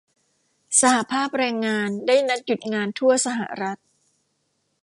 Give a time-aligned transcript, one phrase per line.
[0.81, 3.79] สหภาพแรงงานได้นัดหยุดงานทั่วสหรัฐ